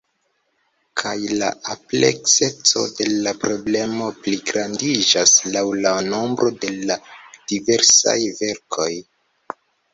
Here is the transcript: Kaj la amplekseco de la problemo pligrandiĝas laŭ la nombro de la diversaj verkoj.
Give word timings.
Kaj 1.01 1.11
la 1.41 1.49
amplekseco 1.73 2.85
de 3.01 3.07
la 3.27 3.35
problemo 3.45 4.09
pligrandiĝas 4.25 5.37
laŭ 5.53 5.65
la 5.85 5.93
nombro 6.09 6.51
de 6.67 6.75
la 6.89 6.99
diversaj 7.55 8.19
verkoj. 8.43 8.93